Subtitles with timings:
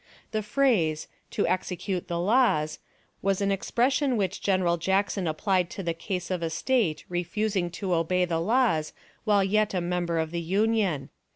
[0.31, 2.79] The phrase, 'to execute the laws,'
[3.21, 7.93] was an expression which General Jackson applied to the case of a State refusing to
[7.93, 8.93] obey the laws
[9.25, 11.11] while yet a member of the Union.